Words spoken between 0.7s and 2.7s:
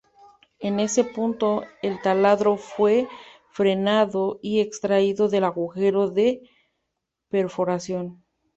ese punto, el taladro